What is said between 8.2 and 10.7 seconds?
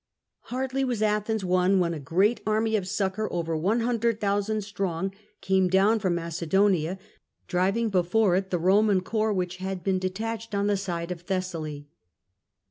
it the Roman corps which had been detached on